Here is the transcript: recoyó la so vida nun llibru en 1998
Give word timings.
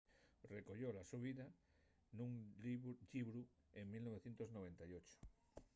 recoyó 0.53 0.89
la 0.97 1.03
so 1.09 1.17
vida 1.25 1.45
nun 2.17 2.31
llibru 3.11 3.41
en 3.79 3.85
1998 3.91 5.19